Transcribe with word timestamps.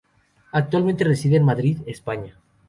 Actualmente 0.51 1.03
reside 1.03 1.35
en 1.35 1.45
Madrid, 1.45 1.77
España. 1.85 2.35